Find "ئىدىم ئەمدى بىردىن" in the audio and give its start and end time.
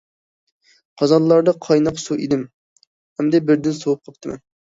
2.25-3.79